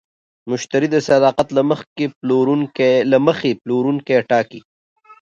[0.49, 4.59] مشتری د صداقت له مخې پلورونکی ټاکي.